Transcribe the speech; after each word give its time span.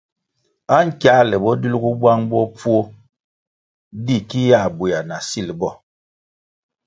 Ankiāle 0.77 1.35
bo 1.43 1.51
dilgu 1.65 1.89
bwang 1.99 2.23
bopfuo 2.31 2.79
di 4.05 4.17
ki 4.29 4.41
yā 4.49 4.61
bwéa 4.77 5.01
na 5.09 5.17
sil 5.29 5.49
bo. 5.59 5.69